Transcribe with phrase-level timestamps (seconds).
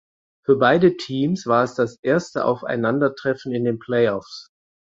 [0.43, 4.49] Für beide Teams war es das erste Aufeinandertreffen in den Playoffs.